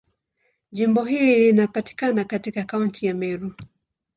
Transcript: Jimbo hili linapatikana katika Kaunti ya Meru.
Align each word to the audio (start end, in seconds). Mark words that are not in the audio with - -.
Jimbo 0.71 1.03
hili 1.03 1.35
linapatikana 1.35 2.23
katika 2.23 2.63
Kaunti 2.63 3.05
ya 3.05 3.13
Meru. 3.13 3.53